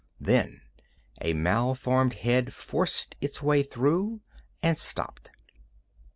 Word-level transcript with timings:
Then 0.19 0.61
a 1.21 1.35
malformed 1.35 2.15
head 2.15 2.53
forced 2.53 3.15
its 3.21 3.43
way 3.43 3.61
through 3.61 4.21
and 4.63 4.75
stopped. 4.75 5.29